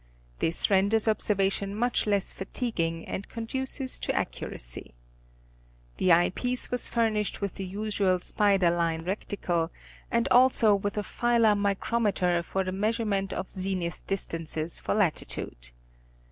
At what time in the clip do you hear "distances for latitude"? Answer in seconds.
14.07-15.69